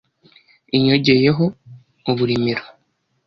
inyogeyeho 0.75 1.45
uburimiro 2.11 2.63